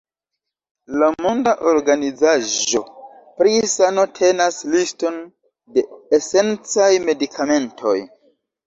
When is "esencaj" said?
6.23-6.93